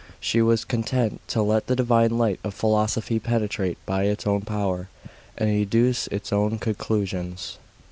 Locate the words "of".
2.43-2.55